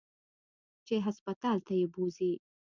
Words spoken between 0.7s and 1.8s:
چې هسپتال ته